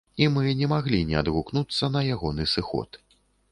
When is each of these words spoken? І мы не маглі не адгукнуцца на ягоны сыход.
І 0.25 0.27
мы 0.37 0.53
не 0.61 0.69
маглі 0.71 1.01
не 1.09 1.19
адгукнуцца 1.21 1.91
на 1.99 2.03
ягоны 2.17 2.51
сыход. 2.57 3.01